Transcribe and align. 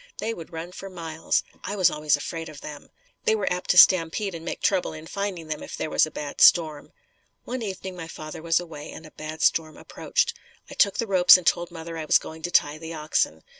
They 0.17 0.33
would 0.33 0.51
run 0.51 0.71
for 0.71 0.89
miles. 0.89 1.43
I 1.63 1.75
was 1.75 1.91
always 1.91 2.17
afraid 2.17 2.49
of 2.49 2.61
them. 2.61 2.89
They 3.25 3.35
were 3.35 3.53
apt 3.53 3.69
to 3.69 3.77
stampede 3.77 4.33
and 4.33 4.43
make 4.43 4.59
trouble 4.59 4.93
in 4.93 5.05
finding 5.05 5.45
them 5.45 5.61
if 5.61 5.77
there 5.77 5.91
was 5.91 6.07
a 6.07 6.09
bad 6.09 6.41
storm. 6.41 6.91
One 7.45 7.61
evening 7.61 7.99
father 8.07 8.41
was 8.41 8.59
away 8.59 8.91
and 8.91 9.05
a 9.05 9.11
bad 9.11 9.43
storm 9.43 9.77
approached. 9.77 10.33
I 10.71 10.73
took 10.73 10.97
the 10.97 11.05
ropes 11.05 11.37
and 11.37 11.45
told 11.45 11.69
mother 11.69 11.99
I 11.99 12.05
was 12.05 12.17
going 12.17 12.41
to 12.41 12.49
tie 12.49 12.79
the 12.79 12.95
oxen. 12.95 13.43